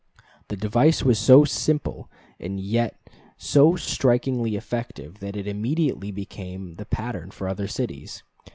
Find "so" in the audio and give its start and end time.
1.19-1.43, 3.37-3.75